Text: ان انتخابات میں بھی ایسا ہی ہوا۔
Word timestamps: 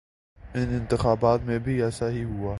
ان 0.55 0.79
انتخابات 0.79 1.39
میں 1.41 1.59
بھی 1.59 1.83
ایسا 1.83 2.09
ہی 2.09 2.23
ہوا۔ 2.23 2.49